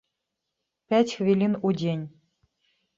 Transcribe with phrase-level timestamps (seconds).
[0.89, 2.05] Пяць хвілін у дзень.